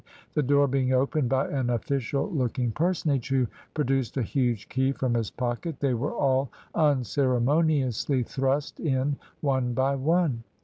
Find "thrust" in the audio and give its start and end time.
8.23-8.79